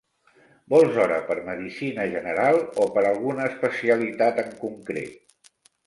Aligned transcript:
Vols 0.73 0.97
hora 1.03 1.19
per 1.27 1.35
medicina 1.51 2.07
general, 2.15 2.59
o 2.87 2.91
per 2.99 3.07
alguna 3.13 3.47
especialitat 3.53 4.45
en 4.47 4.53
concret? 4.67 5.51